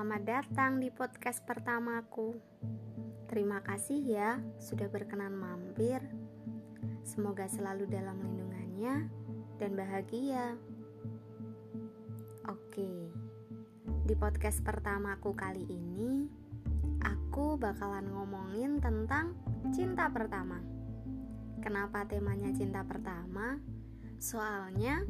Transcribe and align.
Selamat 0.00 0.24
datang 0.24 0.80
di 0.80 0.88
podcast 0.88 1.44
pertamaku. 1.44 2.32
Terima 3.28 3.60
kasih 3.60 4.00
ya 4.00 4.40
sudah 4.56 4.88
berkenan 4.88 5.36
mampir. 5.36 6.00
Semoga 7.04 7.44
selalu 7.44 7.84
dalam 7.84 8.16
lindungannya 8.16 9.12
dan 9.60 9.76
bahagia. 9.76 10.56
Oke, 12.48 13.12
di 14.08 14.16
podcast 14.16 14.64
pertamaku 14.64 15.36
kali 15.36 15.68
ini, 15.68 16.24
aku 17.04 17.60
bakalan 17.60 18.08
ngomongin 18.08 18.80
tentang 18.80 19.36
cinta 19.68 20.08
pertama. 20.08 20.64
Kenapa 21.60 22.08
temanya 22.08 22.48
cinta 22.56 22.80
pertama? 22.88 23.60
Soalnya 24.16 25.04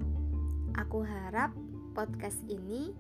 aku 0.75 1.07
harap 1.07 1.55
podcast 1.95 2.43
ini 2.51 2.91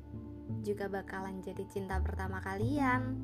juga 0.61 0.91
bakalan 0.91 1.41
jadi 1.41 1.65
cinta 1.71 1.97
pertama 2.03 2.43
kalian. 2.43 3.17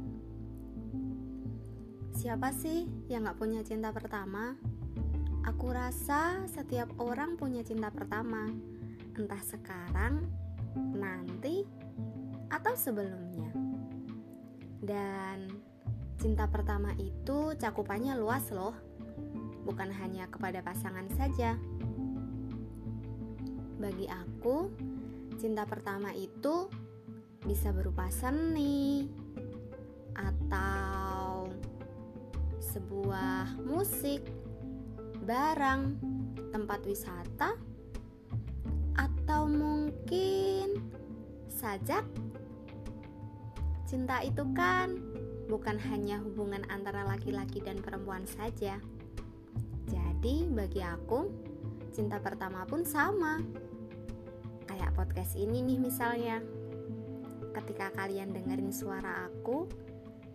Siapa 2.16 2.48
sih 2.50 2.88
yang 3.12 3.28
gak 3.28 3.36
punya 3.36 3.60
cinta 3.60 3.92
pertama? 3.92 4.56
Aku 5.46 5.70
rasa 5.70 6.42
setiap 6.50 6.90
orang 6.98 7.38
punya 7.38 7.62
cinta 7.62 7.92
pertama, 7.92 8.50
entah 9.14 9.42
sekarang, 9.46 10.26
nanti, 10.74 11.62
atau 12.50 12.74
sebelumnya. 12.74 13.46
Dan 14.82 15.46
cinta 16.18 16.50
pertama 16.50 16.90
itu 16.98 17.54
cakupannya 17.54 18.18
luas 18.18 18.50
loh, 18.50 18.74
bukan 19.62 19.92
hanya 20.02 20.26
kepada 20.26 20.64
pasangan 20.66 21.06
saja. 21.14 21.54
Bagi 23.78 24.10
aku, 24.10 24.72
cinta 25.38 25.62
pertama 25.68 26.10
itu 26.16 26.66
bisa 27.46 27.70
berupa 27.70 28.10
seni 28.10 29.06
atau 30.18 31.46
sebuah 32.58 33.62
musik, 33.62 34.20
barang, 35.22 35.82
tempat 36.50 36.82
wisata, 36.82 37.54
atau 38.98 39.46
mungkin 39.46 40.90
sajak. 41.46 42.02
Cinta 43.86 44.20
itu 44.26 44.42
kan 44.50 44.98
bukan 45.46 45.78
hanya 45.78 46.18
hubungan 46.18 46.66
antara 46.66 47.06
laki-laki 47.06 47.62
dan 47.62 47.78
perempuan 47.78 48.26
saja. 48.26 48.82
Jadi, 49.86 50.50
bagi 50.50 50.82
aku, 50.82 51.30
cinta 51.94 52.18
pertama 52.18 52.66
pun 52.66 52.82
sama 52.82 53.38
kayak 54.66 54.92
podcast 54.98 55.38
ini 55.38 55.62
nih 55.62 55.78
misalnya. 55.78 56.55
Ketika 57.56 57.88
kalian 57.96 58.36
dengerin 58.36 58.68
suara 58.68 59.24
aku 59.24 59.64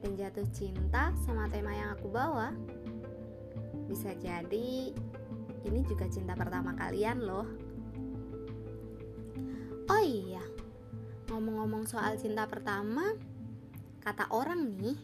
dan 0.01 0.17
jatuh 0.17 0.47
cinta 0.49 1.13
sama 1.21 1.45
tema 1.53 1.69
yang 1.69 1.93
aku 1.93 2.09
bawa, 2.09 2.49
bisa 3.85 4.17
jadi 4.17 4.89
ini 5.61 5.79
juga 5.85 6.09
cinta 6.09 6.33
pertama 6.33 6.73
kalian 6.73 7.21
loh. 7.21 7.45
Oh 9.85 10.01
iya, 10.01 10.41
ngomong-ngomong 11.29 11.85
soal 11.85 12.17
cinta 12.17 12.49
pertama, 12.49 13.13
kata 14.01 14.25
orang 14.33 14.73
nih, 14.81 14.97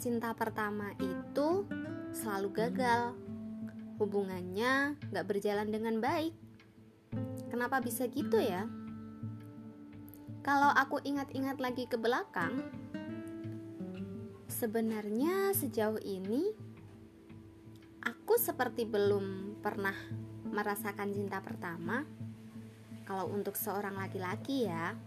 cinta 0.00 0.32
pertama 0.32 0.96
itu 0.96 1.68
selalu 2.16 2.48
gagal. 2.56 3.12
Hubungannya 4.00 4.98
gak 5.14 5.28
berjalan 5.28 5.68
dengan 5.70 6.00
baik 6.02 6.34
Kenapa 7.52 7.84
bisa 7.84 8.08
gitu 8.08 8.40
ya? 8.40 8.64
Kalau 10.42 10.74
aku 10.74 10.98
ingat-ingat 11.06 11.62
lagi 11.62 11.86
ke 11.86 11.94
belakang, 11.94 12.66
sebenarnya 14.50 15.54
sejauh 15.54 16.02
ini 16.02 16.50
aku 18.02 18.34
seperti 18.42 18.82
belum 18.82 19.58
pernah 19.62 19.94
merasakan 20.50 21.14
cinta 21.14 21.38
pertama. 21.38 22.02
Kalau 23.06 23.30
untuk 23.30 23.54
seorang 23.54 23.94
laki-laki 23.94 24.66
ya, 24.66 24.98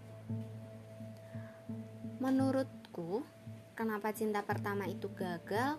menurutku 2.23 3.27
kenapa 3.75 4.15
cinta 4.15 4.39
pertama 4.39 4.87
itu 4.87 5.11
gagal? 5.19 5.75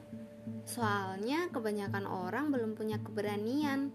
Soalnya 0.68 1.48
kebanyakan 1.48 2.04
orang 2.04 2.52
belum 2.52 2.76
punya 2.76 3.00
keberanian 3.00 3.88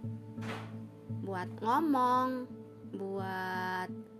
buat 1.21 1.53
ngomong, 1.61 2.49
buat 2.97 4.10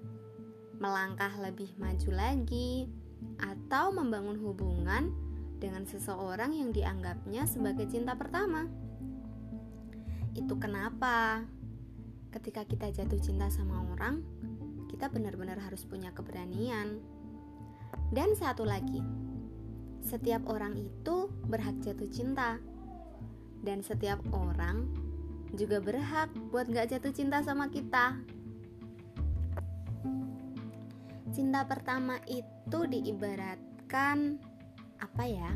melangkah 0.81 1.29
lebih 1.37 1.69
maju 1.77 2.09
lagi 2.09 2.89
atau 3.37 3.93
membangun 3.93 4.41
hubungan 4.41 5.13
dengan 5.61 5.85
seseorang 5.85 6.57
yang 6.57 6.73
dianggapnya 6.73 7.45
sebagai 7.45 7.85
cinta 7.85 8.17
pertama. 8.17 8.65
Itu 10.33 10.57
kenapa 10.57 11.45
ketika 12.33 12.65
kita 12.65 12.89
jatuh 12.89 13.21
cinta 13.21 13.45
sama 13.53 13.85
orang, 13.93 14.25
kita 14.89 15.05
benar-benar 15.13 15.61
harus 15.61 15.85
punya 15.85 16.09
keberanian. 16.17 16.97
Dan 18.09 18.33
satu 18.33 18.65
lagi, 18.65 19.05
setiap 20.01 20.49
orang 20.49 20.81
itu 20.81 21.29
berhak 21.45 21.77
jatuh 21.85 22.09
cinta. 22.09 22.57
Dan 23.61 23.85
setiap 23.85 24.17
orang 24.33 24.89
juga 25.53 25.77
berhak 25.77 26.33
buat 26.49 26.65
gak 26.65 26.89
jatuh 26.97 27.13
cinta 27.13 27.45
sama 27.45 27.69
kita. 27.69 28.17
Cinta 31.31 31.63
pertama 31.63 32.19
itu 32.27 32.79
diibaratkan 32.91 34.35
apa 34.99 35.23
ya? 35.23 35.51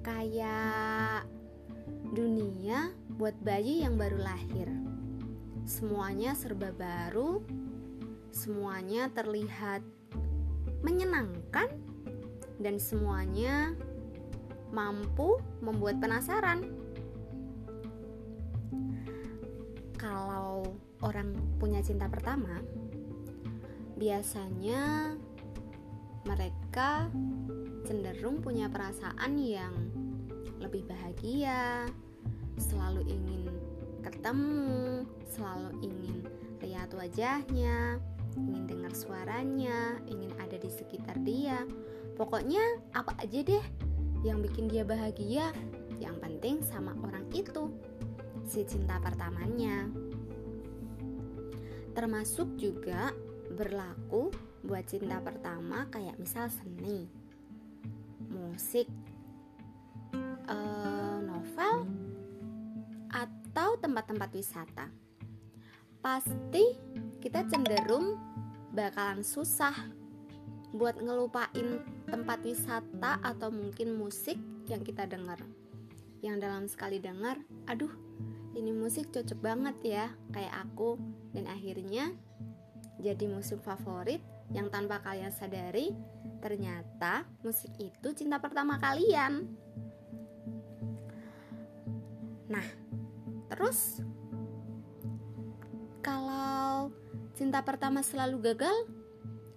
Kayak 0.00 1.28
dunia 2.16 2.88
buat 3.20 3.36
bayi 3.44 3.84
yang 3.84 4.00
baru 4.00 4.16
lahir. 4.16 4.72
Semuanya 5.68 6.32
serba 6.32 6.72
baru, 6.72 7.44
semuanya 8.32 9.12
terlihat 9.12 9.84
menyenangkan 10.80 11.68
dan 12.56 12.80
semuanya 12.80 13.76
mampu 14.72 15.36
membuat 15.60 16.00
penasaran. 16.00 16.64
Kalau 20.00 20.64
orang 21.04 21.36
punya 21.60 21.84
cinta 21.84 22.08
pertama, 22.08 22.56
biasanya 24.02 25.14
mereka 26.26 27.06
cenderung 27.86 28.42
punya 28.42 28.66
perasaan 28.66 29.38
yang 29.38 29.70
lebih 30.58 30.82
bahagia, 30.90 31.86
selalu 32.58 33.06
ingin 33.06 33.46
ketemu, 34.02 35.06
selalu 35.30 35.70
ingin 35.86 36.18
lihat 36.66 36.90
wajahnya, 36.98 38.02
ingin 38.34 38.66
dengar 38.66 38.90
suaranya, 38.90 40.02
ingin 40.10 40.34
ada 40.42 40.58
di 40.58 40.66
sekitar 40.66 41.22
dia. 41.22 41.62
Pokoknya 42.18 42.82
apa 42.98 43.14
aja 43.22 43.38
deh 43.38 43.64
yang 44.26 44.42
bikin 44.42 44.66
dia 44.66 44.82
bahagia, 44.82 45.54
yang 46.02 46.18
penting 46.18 46.58
sama 46.66 46.90
orang 47.06 47.22
itu, 47.30 47.70
si 48.50 48.66
cinta 48.66 48.98
pertamanya. 48.98 49.86
Termasuk 51.94 52.58
juga 52.58 53.14
berlaku 53.52 54.32
buat 54.64 54.84
cinta 54.88 55.20
pertama 55.20 55.86
kayak 55.90 56.16
misal 56.18 56.48
seni, 56.48 57.06
musik, 58.30 58.88
uh, 60.48 61.18
novel, 61.20 61.86
atau 63.12 63.76
tempat-tempat 63.78 64.30
wisata. 64.32 64.86
Pasti 66.02 66.64
kita 67.22 67.46
cenderung 67.46 68.18
bakalan 68.72 69.22
susah 69.22 69.74
buat 70.72 70.96
ngelupain 70.98 71.84
tempat 72.08 72.40
wisata 72.42 73.20
atau 73.20 73.52
mungkin 73.52 73.94
musik 74.00 74.40
yang 74.66 74.80
kita 74.80 75.04
dengar. 75.04 75.38
Yang 76.24 76.36
dalam 76.40 76.64
sekali 76.64 76.96
dengar, 77.02 77.36
aduh, 77.68 77.92
ini 78.56 78.72
musik 78.72 79.12
cocok 79.12 79.38
banget 79.42 79.76
ya, 79.84 80.04
kayak 80.32 80.54
aku, 80.64 80.96
dan 81.36 81.44
akhirnya 81.50 82.16
jadi 83.02 83.26
musik 83.26 83.58
favorit 83.66 84.22
yang 84.54 84.70
tanpa 84.70 85.02
kalian 85.02 85.34
sadari 85.34 85.90
ternyata 86.38 87.26
musik 87.42 87.74
itu 87.82 88.08
cinta 88.14 88.38
pertama 88.38 88.78
kalian. 88.78 89.50
Nah, 92.46 92.66
terus 93.50 93.98
kalau 95.98 96.94
cinta 97.34 97.62
pertama 97.66 98.06
selalu 98.06 98.54
gagal, 98.54 98.76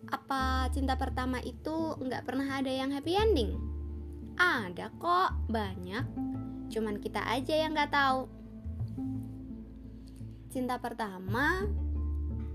apa 0.09 0.69
cinta 0.73 0.97
pertama 0.97 1.37
itu 1.41 1.97
nggak 2.01 2.25
pernah 2.25 2.61
ada 2.61 2.71
yang 2.71 2.89
happy 2.89 3.13
ending? 3.13 3.57
Ada 4.37 4.89
kok, 4.97 5.49
banyak. 5.49 6.05
Cuman 6.69 6.97
kita 6.97 7.21
aja 7.29 7.53
yang 7.55 7.77
nggak 7.77 7.93
tahu. 7.93 8.25
Cinta 10.53 10.79
pertama 10.79 11.67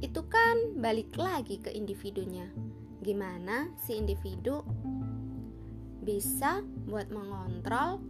itu 0.00 0.20
kan 0.28 0.80
balik 0.80 1.12
lagi 1.16 1.60
ke 1.60 1.72
individunya 1.72 2.48
gimana 3.00 3.72
si 3.80 3.96
individu 3.96 4.60
bisa 6.04 6.64
buat 6.88 7.08
mengontrol 7.12 8.00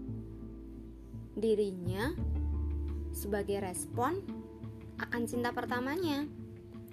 dirinya 1.39 2.15
sebagai 3.11 3.63
respon 3.63 4.23
akan 5.01 5.23
cinta 5.27 5.51
pertamanya. 5.51 6.27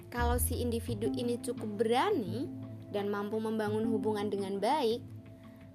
Kalau 0.08 0.40
si 0.40 0.64
individu 0.64 1.12
ini 1.12 1.36
cukup 1.38 1.84
berani 1.84 2.48
dan 2.88 3.12
mampu 3.12 3.36
membangun 3.36 3.84
hubungan 3.92 4.32
dengan 4.32 4.56
baik, 4.56 5.04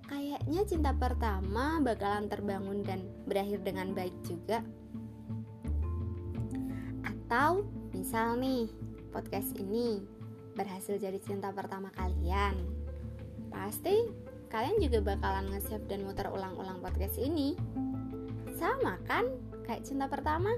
kayaknya 0.09 0.61
cinta 0.65 0.91
pertama 0.97 1.77
bakalan 1.77 2.25
terbangun 2.25 2.81
dan 2.81 3.05
berakhir 3.29 3.61
dengan 3.61 3.93
baik 3.93 4.15
juga. 4.25 4.65
Atau 7.05 7.69
misal 7.93 8.41
nih, 8.41 8.65
podcast 9.13 9.53
ini 9.61 10.01
berhasil 10.57 10.97
jadi 10.97 11.21
cinta 11.21 11.53
pertama 11.53 11.93
kalian. 11.93 12.57
Pasti 13.53 14.09
kalian 14.49 14.81
juga 14.81 15.13
bakalan 15.13 15.53
nge-save 15.53 15.85
dan 15.85 16.01
muter 16.01 16.25
ulang-ulang 16.33 16.81
podcast 16.81 17.21
ini. 17.21 17.53
Sama 18.57 18.97
kan 19.05 19.29
kayak 19.69 19.85
cinta 19.85 20.09
pertama? 20.09 20.57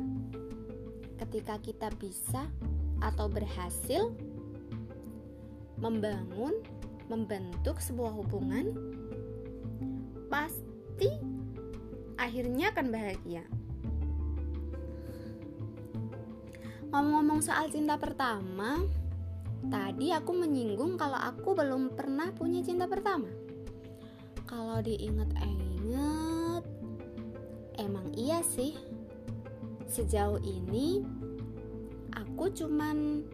Ketika 1.19 1.59
kita 1.59 1.91
bisa 1.99 2.47
atau 3.03 3.27
berhasil 3.27 4.15
membangun, 5.79 6.63
membentuk 7.11 7.83
sebuah 7.83 8.15
hubungan, 8.15 8.71
pasti 10.31 11.11
akhirnya 12.15 12.71
akan 12.71 12.87
bahagia. 12.91 13.43
Ngomong-ngomong 16.95 17.43
soal 17.43 17.67
cinta 17.67 17.99
pertama, 17.99 18.79
tadi 19.67 20.15
aku 20.15 20.31
menyinggung 20.31 20.95
kalau 20.95 21.19
aku 21.19 21.51
belum 21.51 21.91
pernah 21.91 22.31
punya 22.31 22.63
cinta 22.63 22.87
pertama. 22.87 23.27
Kalau 24.47 24.79
diinget-inget, 24.79 26.63
emang 27.83 28.07
iya 28.15 28.39
sih. 28.47 28.79
Sejauh 29.91 30.39
ini, 30.39 31.03
aku 32.15 32.55
cuman 32.63 33.27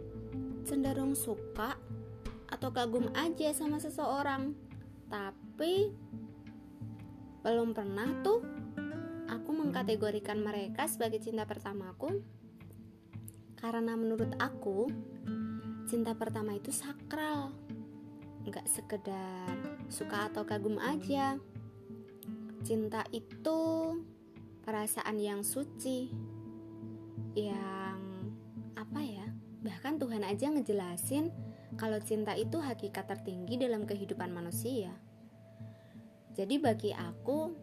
cenderung 0.66 1.14
suka 1.14 1.78
atau 2.50 2.74
kagum 2.74 3.14
aja 3.14 3.54
sama 3.54 3.78
seseorang, 3.78 4.58
tapi 5.06 5.94
belum 7.46 7.78
pernah 7.78 8.10
tuh 8.26 8.42
aku 9.30 9.54
mengkategorikan 9.54 10.42
mereka 10.42 10.90
sebagai 10.90 11.22
cinta 11.22 11.46
pertamaku 11.46 12.41
karena 13.62 13.94
menurut 13.94 14.34
aku, 14.42 14.90
cinta 15.86 16.18
pertama 16.18 16.58
itu 16.58 16.74
sakral. 16.74 17.54
Nggak 18.42 18.66
sekedar 18.66 19.54
suka 19.86 20.34
atau 20.34 20.42
kagum 20.42 20.82
aja. 20.82 21.38
Cinta 22.66 23.06
itu 23.14 23.62
perasaan 24.66 25.22
yang 25.22 25.46
suci. 25.46 26.10
Yang 27.38 28.02
apa 28.74 29.00
ya? 29.06 29.30
Bahkan 29.62 30.02
Tuhan 30.02 30.26
aja 30.26 30.50
ngejelasin 30.50 31.30
kalau 31.78 32.02
cinta 32.02 32.34
itu 32.34 32.58
hakikat 32.58 33.06
tertinggi 33.06 33.62
dalam 33.62 33.86
kehidupan 33.86 34.34
manusia. 34.34 34.90
Jadi 36.34 36.58
bagi 36.58 36.92
aku, 36.98 37.54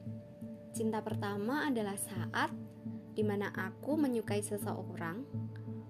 cinta 0.70 1.02
pertama 1.02 1.66
adalah 1.66 1.98
saat 1.98 2.54
di 3.18 3.26
mana 3.26 3.50
aku 3.50 3.98
menyukai 3.98 4.46
seseorang 4.46 5.26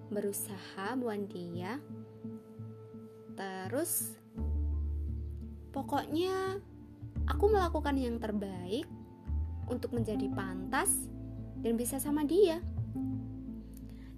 berusaha 0.09 0.97
buat 0.97 1.21
dia. 1.29 1.77
Terus 3.37 4.17
pokoknya 5.71 6.59
aku 7.29 7.45
melakukan 7.47 7.95
yang 7.95 8.17
terbaik 8.17 8.89
untuk 9.69 9.93
menjadi 9.93 10.27
pantas 10.33 10.91
dan 11.61 11.77
bisa 11.77 12.01
sama 12.01 12.25
dia. 12.25 12.59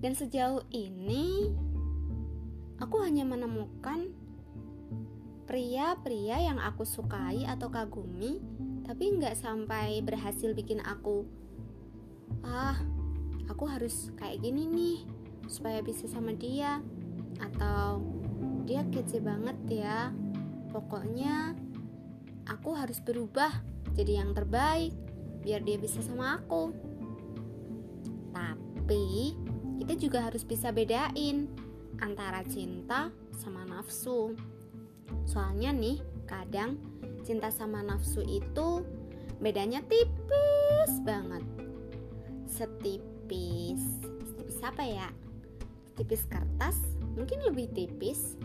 Dan 0.01 0.17
sejauh 0.17 0.65
ini 0.73 1.53
aku 2.81 3.05
hanya 3.05 3.21
menemukan 3.21 4.09
pria-pria 5.45 6.41
yang 6.41 6.57
aku 6.57 6.88
sukai 6.88 7.43
atau 7.45 7.67
kagumi 7.67 8.39
tapi 8.88 9.13
nggak 9.19 9.35
sampai 9.35 9.99
berhasil 9.99 10.55
bikin 10.55 10.79
aku 10.79 11.27
ah 12.41 12.79
aku 13.51 13.67
harus 13.67 14.09
kayak 14.15 14.39
gini 14.39 14.63
nih 14.63 14.99
supaya 15.51 15.83
bisa 15.83 16.07
sama 16.07 16.31
dia. 16.31 16.80
Atau 17.44 18.00
dia 18.63 18.88
kece 18.88 19.19
banget 19.19 19.83
ya. 19.83 20.15
Pokoknya 20.71 21.53
aku 22.48 22.71
harus 22.71 23.03
berubah 23.03 23.51
jadi 23.92 24.24
yang 24.24 24.31
terbaik 24.31 24.95
biar 25.44 25.59
dia 25.68 25.75
bisa 25.75 26.00
sama 26.00 26.39
aku. 26.39 26.71
Tapi 28.31 29.36
kita 29.83 29.94
juga 30.00 30.24
harus 30.31 30.48
bisa 30.48 30.71
bedain 30.71 31.51
antara 32.00 32.48
cinta 32.48 33.12
sama 33.36 33.68
nafsu. 33.68 34.31
Soalnya 35.27 35.75
nih 35.75 36.00
kadang 36.24 36.80
cinta 37.27 37.51
sama 37.51 37.83
nafsu 37.83 38.24
itu 38.24 38.88
bedanya 39.44 39.83
tipis 39.83 41.03
banget. 41.03 41.44
Setipis 42.48 43.81
setipis 44.51 44.59
apa 44.63 44.83
ya 44.83 45.07
tipis 45.95 46.27
kertas 46.27 46.77
mungkin 47.15 47.43
lebih 47.47 47.71
tipis. 47.75 48.39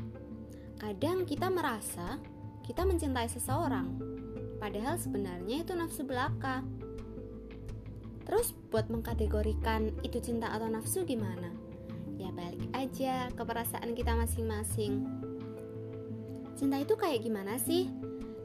Kadang 0.77 1.25
kita 1.25 1.49
merasa 1.49 2.21
kita 2.67 2.83
mencintai 2.83 3.31
seseorang, 3.31 3.95
padahal 4.59 4.99
sebenarnya 4.99 5.63
itu 5.63 5.73
nafsu 5.73 6.03
belaka. 6.03 6.67
Terus 8.27 8.51
buat 8.75 8.91
mengkategorikan 8.91 10.03
itu 10.03 10.19
cinta 10.19 10.51
atau 10.51 10.67
nafsu 10.67 11.07
gimana? 11.07 11.55
Ya 12.19 12.35
balik 12.35 12.67
aja 12.75 13.31
ke 13.31 13.43
perasaan 13.47 13.95
kita 13.95 14.19
masing-masing. 14.19 15.07
Cinta 16.59 16.83
itu 16.83 16.99
kayak 16.99 17.23
gimana 17.23 17.55
sih? 17.63 17.87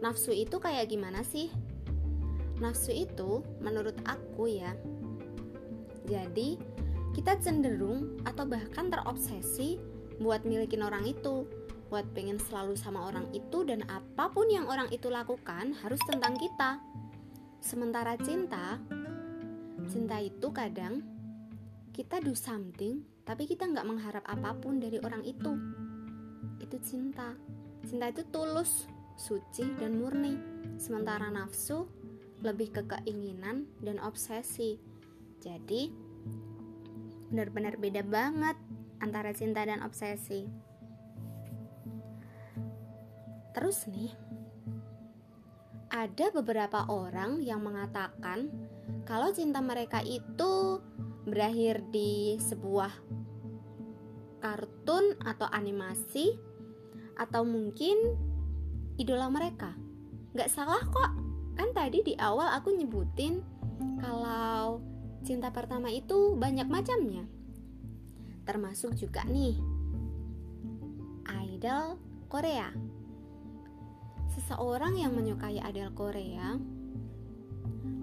Nafsu 0.05 0.29
itu 0.29 0.61
kayak 0.61 0.93
gimana 0.93 1.25
sih? 1.25 1.49
Nafsu 2.61 2.93
itu 2.93 3.41
menurut 3.57 3.97
aku 4.05 4.53
ya. 4.53 4.77
Jadi 6.05 6.61
kita 7.11 7.35
cenderung 7.43 8.23
atau 8.23 8.47
bahkan 8.47 8.87
terobsesi 8.87 9.75
buat 10.21 10.47
milikin 10.47 10.85
orang 10.85 11.03
itu, 11.03 11.43
buat 11.91 12.07
pengen 12.15 12.39
selalu 12.39 12.79
sama 12.79 13.03
orang 13.11 13.27
itu 13.35 13.67
dan 13.67 13.83
apa 13.91 14.31
pun 14.31 14.47
yang 14.47 14.63
orang 14.71 14.87
itu 14.95 15.11
lakukan 15.11 15.75
harus 15.83 15.99
tentang 16.07 16.39
kita. 16.39 16.79
Sementara 17.59 18.15
cinta, 18.15 18.79
cinta 19.91 20.17
itu 20.23 20.47
kadang 20.55 21.03
kita 21.91 22.23
do 22.23 22.31
something 22.31 23.03
tapi 23.27 23.43
kita 23.45 23.67
nggak 23.67 23.85
mengharap 23.85 24.23
apa 24.25 24.55
pun 24.55 24.79
dari 24.79 24.97
orang 25.03 25.21
itu. 25.27 25.51
Itu 26.63 26.77
cinta. 26.79 27.35
Cinta 27.85 28.07
itu 28.07 28.23
tulus, 28.31 28.87
suci 29.19 29.67
dan 29.77 29.99
murni. 29.99 30.39
Sementara 30.79 31.27
nafsu 31.27 31.85
lebih 32.41 32.73
ke 32.73 32.81
keinginan 32.87 33.69
dan 33.83 34.01
obsesi. 34.01 34.81
Jadi, 35.41 36.10
benar-benar 37.31 37.79
beda 37.79 38.03
banget 38.03 38.59
antara 38.99 39.31
cinta 39.31 39.63
dan 39.63 39.79
obsesi. 39.81 40.45
Terus 43.55 43.87
nih, 43.87 44.11
ada 45.91 46.31
beberapa 46.31 46.87
orang 46.91 47.39
yang 47.43 47.63
mengatakan 47.63 48.51
kalau 49.07 49.31
cinta 49.31 49.59
mereka 49.59 49.99
itu 50.03 50.79
berakhir 51.27 51.83
di 51.91 52.35
sebuah 52.39 52.91
kartun 54.43 55.15
atau 55.23 55.47
animasi 55.51 56.35
atau 57.15 57.47
mungkin 57.47 57.95
idola 58.97 59.31
mereka. 59.31 59.75
Gak 60.35 60.51
salah 60.51 60.81
kok, 60.87 61.11
kan 61.55 61.69
tadi 61.75 62.01
di 62.03 62.13
awal 62.17 62.55
aku 62.55 62.71
nyebutin 62.71 63.43
kalau 63.99 64.50
cinta 65.31 65.47
pertama 65.47 65.87
itu 65.87 66.35
banyak 66.35 66.67
macamnya. 66.67 67.23
Termasuk 68.43 68.99
juga 68.99 69.23
nih 69.23 69.55
idol 71.47 71.95
Korea. 72.27 72.67
Seseorang 74.35 74.99
yang 74.99 75.15
menyukai 75.15 75.63
idol 75.63 75.95
Korea, 75.95 76.59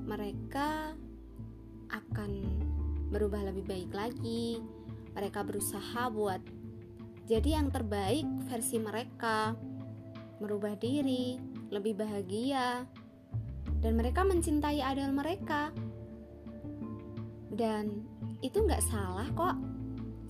mereka 0.08 0.96
akan 1.92 2.30
berubah 3.12 3.44
lebih 3.44 3.68
baik 3.68 3.92
lagi. 3.92 4.64
Mereka 5.12 5.44
berusaha 5.44 6.08
buat 6.08 6.40
jadi 7.28 7.60
yang 7.60 7.68
terbaik 7.68 8.24
versi 8.48 8.80
mereka, 8.80 9.52
merubah 10.40 10.80
diri, 10.80 11.36
lebih 11.68 11.92
bahagia, 11.92 12.88
dan 13.84 14.00
mereka 14.00 14.24
mencintai 14.24 14.80
idol 14.80 15.12
mereka 15.12 15.76
dan 17.58 18.06
itu 18.38 18.62
nggak 18.62 18.86
salah 18.86 19.26
kok 19.34 19.58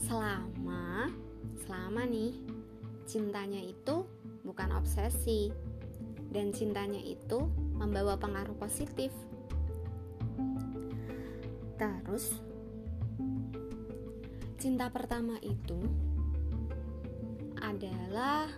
selama 0.00 1.12
selama 1.68 2.08
nih 2.08 2.32
cintanya 3.04 3.60
itu 3.60 4.08
bukan 4.48 4.72
obsesi. 4.72 5.52
Dan 6.28 6.52
cintanya 6.52 7.00
itu 7.00 7.48
membawa 7.72 8.20
pengaruh 8.20 8.52
positif. 8.60 9.08
Terus, 11.80 12.36
cinta 14.60 14.92
pertama 14.92 15.40
itu 15.40 15.80
adalah 17.64 18.52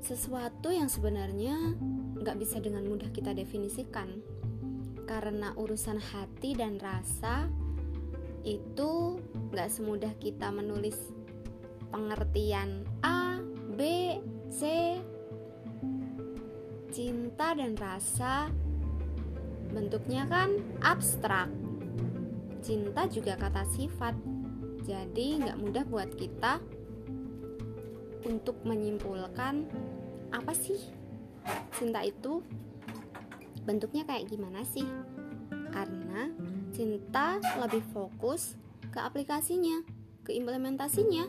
sesuatu 0.00 0.72
yang 0.72 0.88
sebenarnya 0.88 1.76
nggak 2.16 2.38
bisa 2.40 2.64
dengan 2.64 2.88
mudah 2.88 3.12
kita 3.12 3.36
definisikan 3.36 4.08
karena 5.08 5.56
urusan 5.56 5.96
hati 5.96 6.52
dan 6.52 6.76
rasa 6.76 7.48
itu 8.44 9.16
nggak 9.48 9.72
semudah 9.72 10.12
kita 10.20 10.52
menulis 10.52 10.96
pengertian 11.88 12.84
A, 13.00 13.40
B, 13.72 13.80
C. 14.52 14.60
Cinta 16.92 17.56
dan 17.56 17.72
rasa 17.80 18.52
bentuknya 19.72 20.28
kan 20.28 20.60
abstrak. 20.84 21.48
Cinta 22.60 23.08
juga 23.08 23.40
kata 23.40 23.64
sifat 23.72 24.12
jadi 24.84 25.40
nggak 25.40 25.60
mudah 25.60 25.84
buat 25.88 26.10
kita 26.16 26.60
untuk 28.28 28.60
menyimpulkan 28.64 29.68
apa 30.32 30.52
sih 30.52 30.80
cinta 31.76 32.04
itu 32.04 32.44
bentuknya 33.68 34.08
kayak 34.08 34.32
gimana 34.32 34.64
sih? 34.64 34.88
Karena 35.68 36.32
cinta 36.72 37.36
lebih 37.60 37.84
fokus 37.92 38.56
ke 38.88 38.96
aplikasinya 38.96 39.84
ke 40.24 40.32
implementasinya. 40.32 41.28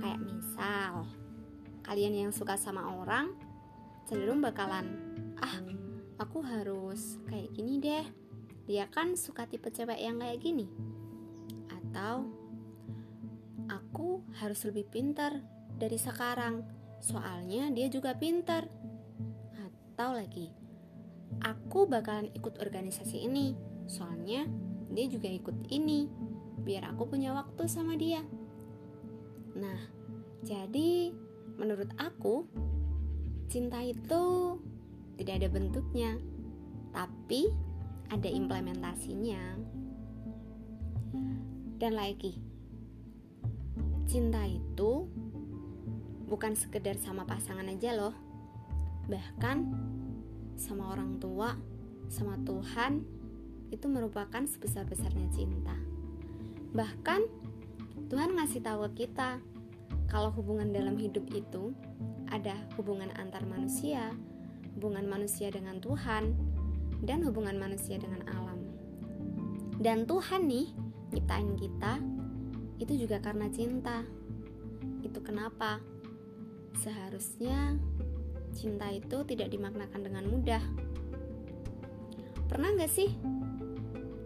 Kayak 0.00 0.20
misal 0.24 1.04
kalian 1.84 2.16
yang 2.16 2.32
suka 2.32 2.56
sama 2.56 2.96
orang 3.04 3.36
cenderung 4.08 4.40
bakalan 4.40 4.88
ah 5.36 5.60
aku 6.16 6.40
harus 6.40 7.20
kayak 7.28 7.52
gini 7.52 7.76
deh. 7.76 8.06
Dia 8.64 8.88
kan 8.88 9.12
suka 9.20 9.44
tipe 9.44 9.68
cewek 9.68 10.00
yang 10.00 10.16
kayak 10.16 10.40
gini. 10.40 10.64
Atau 11.68 12.24
aku 13.68 14.24
harus 14.40 14.64
lebih 14.64 14.88
pintar 14.88 15.44
dari 15.76 16.00
sekarang 16.00 16.64
soalnya 17.04 17.68
dia 17.68 17.92
juga 17.92 18.16
pintar. 18.16 18.64
Atau 19.60 20.16
lagi 20.16 20.59
aku 21.38 21.86
bakalan 21.86 22.28
ikut 22.34 22.58
organisasi 22.58 23.30
ini. 23.30 23.54
Soalnya 23.86 24.46
dia 24.90 25.06
juga 25.06 25.30
ikut 25.30 25.70
ini 25.70 26.10
biar 26.60 26.90
aku 26.90 27.06
punya 27.06 27.30
waktu 27.30 27.70
sama 27.70 27.94
dia. 27.94 28.26
Nah 29.54 29.78
jadi 30.42 31.14
menurut 31.54 31.92
aku 32.00 32.48
cinta 33.46 33.78
itu 33.84 34.56
tidak 35.20 35.44
ada 35.44 35.48
bentuknya 35.52 36.18
tapi 36.90 37.50
ada 38.10 38.26
implementasinya. 38.26 39.42
Dan 41.80 41.96
lagi 41.96 42.36
cinta 44.10 44.42
itu 44.44 45.06
bukan 46.26 46.58
sekedar 46.58 46.98
sama 46.98 47.22
pasangan 47.26 47.66
aja 47.70 47.94
loh. 47.94 48.14
Bahkan 49.06 49.56
sama 50.60 50.92
orang 50.92 51.16
tua 51.16 51.56
sama 52.12 52.36
Tuhan 52.44 53.00
itu 53.72 53.86
merupakan 53.88 54.44
sebesar-besarnya 54.44 55.32
cinta 55.32 55.74
bahkan 56.76 57.24
Tuhan 58.12 58.36
ngasih 58.36 58.60
tahu 58.60 58.84
kita 58.92 59.40
kalau 60.10 60.34
hubungan 60.34 60.74
dalam 60.74 60.98
hidup 60.98 61.22
itu 61.30 61.70
ada 62.30 62.54
hubungan 62.74 63.10
antar 63.14 63.46
manusia, 63.46 64.10
hubungan 64.74 65.06
manusia 65.06 65.54
dengan 65.54 65.78
Tuhan, 65.78 66.34
dan 67.06 67.22
hubungan 67.22 67.54
manusia 67.54 67.98
dengan 67.98 68.26
alam. 68.26 68.58
Dan 69.78 70.10
Tuhan 70.10 70.50
nih 70.50 70.74
nyiptain 71.14 71.54
kita 71.54 72.02
itu 72.82 73.06
juga 73.06 73.22
karena 73.22 73.46
cinta. 73.54 74.02
Itu 75.06 75.22
kenapa 75.22 75.78
seharusnya 76.74 77.78
cinta 78.54 78.90
itu 78.90 79.22
tidak 79.26 79.50
dimaknakan 79.50 80.00
dengan 80.00 80.24
mudah. 80.28 80.62
Pernah 82.50 82.74
gak 82.78 82.90
sih 82.90 83.10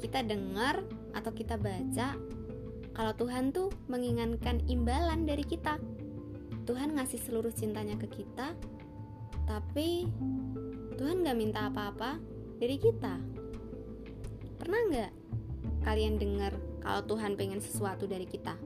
kita 0.01 0.25
dengar 0.25 0.85
atau 1.13 1.31
kita 1.33 1.57
baca 1.57 2.17
kalau 2.95 3.13
Tuhan 3.19 3.51
tuh 3.51 3.75
menginginkan 3.91 4.63
imbalan 4.71 5.27
dari 5.27 5.43
kita? 5.43 5.77
Tuhan 6.65 6.97
ngasih 6.97 7.21
seluruh 7.21 7.53
cintanya 7.53 8.01
ke 8.01 8.09
kita, 8.09 8.57
tapi 9.45 10.09
Tuhan 10.97 11.27
gak 11.27 11.37
minta 11.37 11.69
apa-apa 11.69 12.17
dari 12.57 12.81
kita. 12.81 13.21
Pernah 14.57 14.81
nggak 14.89 15.13
kalian 15.85 16.17
dengar 16.17 16.57
kalau 16.81 17.05
Tuhan 17.05 17.37
pengen 17.37 17.61
sesuatu 17.61 18.09
dari 18.09 18.25
kita? 18.25 18.57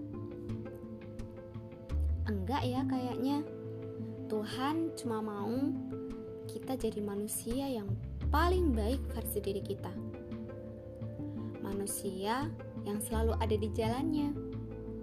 Enggak 2.29 2.63
ya 2.63 2.87
kayaknya. 2.87 3.43
Tuhan 4.29 4.93
cuma 4.93 5.25
mau 5.25 5.57
kita 6.45 6.77
jadi 6.77 7.01
manusia 7.01 7.65
yang 7.65 7.89
paling 8.29 8.77
baik 8.77 9.01
versi 9.17 9.41
diri 9.41 9.65
kita. 9.65 9.89
Manusia 11.65 12.53
yang 12.85 13.01
selalu 13.01 13.33
ada 13.41 13.57
di 13.57 13.69
jalannya. 13.73 14.37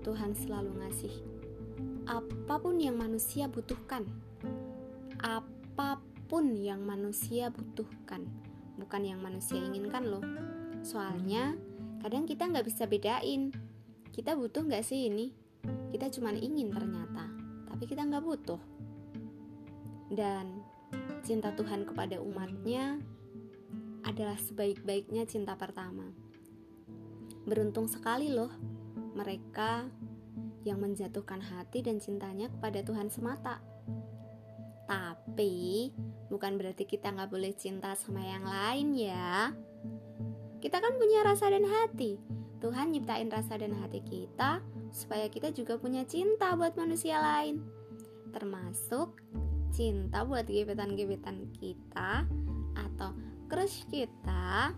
Tuhan 0.06 0.38
selalu 0.38 0.78
ngasih 0.78 1.14
apa 2.06 2.62
pun 2.62 2.78
yang 2.78 3.02
manusia 3.02 3.50
butuhkan. 3.50 4.06
Apa 5.18 5.98
pun 6.30 6.54
yang 6.54 6.86
manusia 6.86 7.50
butuhkan, 7.50 8.30
bukan 8.78 9.02
yang 9.10 9.26
manusia 9.26 9.58
inginkan 9.58 10.06
loh. 10.06 10.22
Soalnya 10.86 11.58
kadang 12.06 12.30
kita 12.30 12.46
nggak 12.46 12.70
bisa 12.70 12.86
bedain. 12.86 13.50
Kita 14.14 14.38
butuh 14.38 14.62
nggak 14.70 14.86
sih 14.86 15.10
ini? 15.10 15.34
Kita 15.90 16.14
cuma 16.14 16.30
ingin 16.30 16.70
ternyata, 16.70 17.26
tapi 17.66 17.90
kita 17.90 18.06
nggak 18.06 18.22
butuh. 18.22 18.75
Dan 20.12 20.62
cinta 21.26 21.54
Tuhan 21.54 21.86
kepada 21.90 22.22
umatnya 22.22 23.02
adalah 24.06 24.38
sebaik-baiknya 24.38 25.26
cinta 25.26 25.58
pertama. 25.58 26.14
Beruntung 27.46 27.90
sekali 27.90 28.30
loh 28.30 28.54
mereka 29.18 29.90
yang 30.66 30.82
menjatuhkan 30.82 31.42
hati 31.42 31.86
dan 31.86 32.02
cintanya 32.02 32.50
kepada 32.50 32.82
Tuhan 32.82 33.10
semata. 33.10 33.62
Tapi 34.86 35.90
bukan 36.30 36.58
berarti 36.58 36.86
kita 36.86 37.14
nggak 37.14 37.30
boleh 37.30 37.54
cinta 37.58 37.94
sama 37.98 38.22
yang 38.22 38.46
lain 38.46 38.98
ya. 38.98 39.54
Kita 40.62 40.82
kan 40.82 40.98
punya 40.98 41.22
rasa 41.26 41.50
dan 41.50 41.66
hati. 41.66 42.18
Tuhan 42.62 42.94
nyiptain 42.94 43.30
rasa 43.30 43.62
dan 43.62 43.78
hati 43.78 44.02
kita 44.02 44.62
supaya 44.90 45.30
kita 45.30 45.54
juga 45.54 45.78
punya 45.78 46.02
cinta 46.06 46.58
buat 46.58 46.74
manusia 46.74 47.22
lain. 47.22 47.62
Termasuk 48.34 49.22
cinta 49.76 50.24
buat 50.24 50.48
gebetan-gebetan 50.48 51.52
kita 51.60 52.24
atau 52.80 53.12
crush 53.52 53.84
kita 53.92 54.72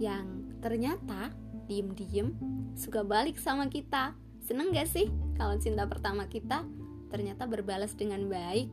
yang 0.00 0.48
ternyata 0.64 1.28
diem-diem 1.68 2.32
suka 2.72 3.04
balik 3.04 3.36
sama 3.36 3.68
kita 3.68 4.16
Seneng 4.44 4.76
gak 4.76 4.92
sih 4.92 5.08
kalau 5.40 5.56
cinta 5.56 5.88
pertama 5.88 6.28
kita 6.28 6.68
ternyata 7.08 7.48
berbalas 7.48 7.96
dengan 7.96 8.28
baik? 8.28 8.68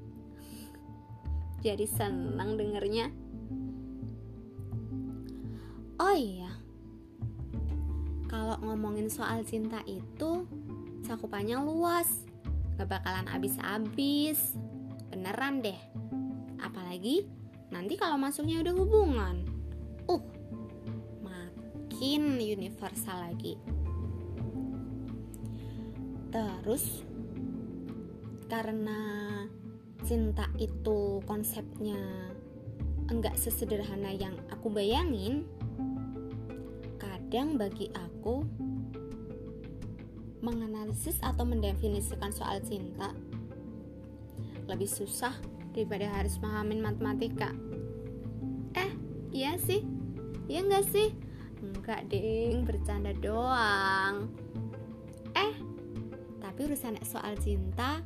Jadi 1.64 1.88
senang 1.88 2.60
dengernya. 2.60 3.08
Oh 5.96 6.12
iya, 6.12 6.52
kalau 8.28 8.60
ngomongin 8.66 9.08
soal 9.08 9.48
cinta 9.48 9.80
itu 9.88 10.44
cakupannya 11.08 11.62
luas, 11.64 12.28
gak 12.76 12.92
bakalan 12.92 13.32
abis-abis. 13.32 14.60
Beneran 15.12 15.60
deh. 15.60 15.78
Apalagi 16.64 17.28
nanti 17.70 18.00
kalau 18.00 18.16
masuknya 18.16 18.64
udah 18.64 18.74
hubungan. 18.74 19.44
Uh, 20.08 20.24
makin 21.20 22.40
universal 22.40 23.20
lagi. 23.20 23.60
Terus 26.32 27.04
karena 28.48 29.00
cinta 30.08 30.48
itu 30.60 31.20
konsepnya 31.28 32.00
enggak 33.12 33.36
sesederhana 33.36 34.16
yang 34.16 34.36
aku 34.48 34.72
bayangin, 34.72 35.44
kadang 36.96 37.60
bagi 37.60 37.92
aku 37.92 38.48
menganalisis 40.42 41.22
atau 41.22 41.46
mendefinisikan 41.46 42.34
soal 42.34 42.64
cinta 42.66 43.14
lebih 44.72 44.88
susah 44.88 45.36
daripada 45.76 46.08
harus 46.08 46.40
memahami 46.40 46.80
matematika. 46.80 47.52
Eh, 48.80 48.92
iya 49.36 49.60
sih? 49.60 49.84
Iya 50.48 50.64
enggak 50.64 50.88
sih? 50.92 51.12
Enggak, 51.62 52.08
ding, 52.08 52.64
bercanda 52.64 53.12
doang. 53.20 54.32
Eh, 55.36 55.54
tapi 56.40 56.60
urusan 56.66 56.98
soal 57.04 57.36
cinta 57.40 58.02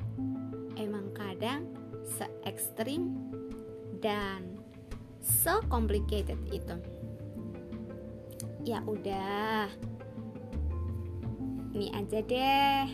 emang 0.75 1.13
kadang 1.15 1.69
se-ekstrim 2.05 3.15
dan 4.03 4.57
so 5.21 5.61
complicated 5.71 6.37
itu. 6.49 6.77
Ya 8.65 8.81
udah. 8.85 9.69
Ini 11.75 11.91
aja 11.91 12.19
deh. 12.23 12.87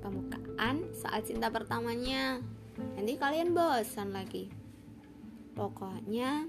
Pembukaan 0.00 0.45
soal 0.96 1.20
cinta 1.22 1.52
pertamanya. 1.52 2.40
Nanti 2.96 3.14
kalian 3.16 3.52
bosan 3.52 4.12
lagi. 4.12 4.48
Pokoknya 5.56 6.48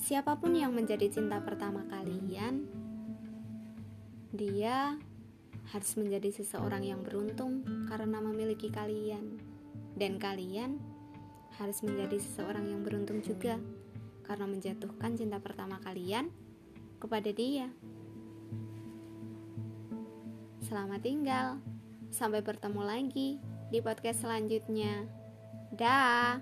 siapa 0.00 0.36
pun 0.40 0.56
yang 0.56 0.72
menjadi 0.72 1.08
cinta 1.12 1.40
pertama 1.44 1.84
kalian, 1.88 2.64
dia 4.32 4.96
harus 5.72 5.92
menjadi 5.98 6.30
seseorang 6.40 6.84
yang 6.84 7.00
beruntung 7.04 7.64
karena 7.90 8.22
memiliki 8.22 8.72
kalian, 8.72 9.36
dan 9.96 10.16
kalian 10.16 10.80
harus 11.60 11.80
menjadi 11.84 12.16
seseorang 12.20 12.68
yang 12.68 12.80
beruntung 12.84 13.20
juga 13.20 13.60
karena 14.24 14.46
menjatuhkan 14.48 15.16
cinta 15.16 15.40
pertama 15.40 15.80
kalian 15.84 16.32
kepada 17.00 17.28
dia. 17.32 17.68
Selamat 20.64 21.00
tinggal, 21.04 21.60
sampai 22.16 22.40
bertemu 22.40 22.80
lagi 22.80 23.36
di 23.68 23.78
podcast 23.84 24.24
selanjutnya. 24.24 25.04
Dah. 25.76 26.40